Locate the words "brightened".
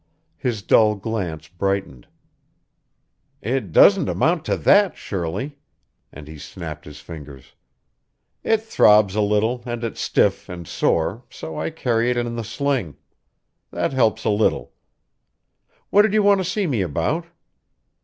1.47-2.07